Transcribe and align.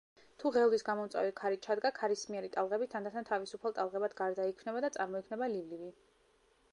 თუ 0.43 0.51
ღელვის 0.53 0.83
გამომწვევი 0.85 1.33
ქარი 1.39 1.59
ჩადგა, 1.65 1.91
ქარისმიერი 1.99 2.49
ტალღები 2.55 2.87
თანდათან 2.93 3.29
თავისუფალ 3.29 3.75
ტალღებად 3.81 4.15
გარდაიქმნება 4.23 4.83
და 4.87 4.91
წარმოიქმნება 4.97 5.51
ლივლივი. 5.57 5.93